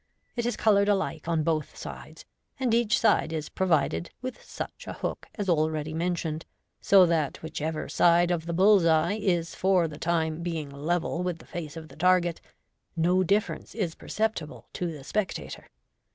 [0.35, 2.25] It is coloured alike ou both sides,
[2.59, 6.43] and each side is provided with such a hook as already mentioned,
[6.81, 11.37] so that whichever side of the bull's eye is for the time being level with
[11.37, 12.41] the face of the target,
[12.97, 15.69] no difference is percep tible to the spectator.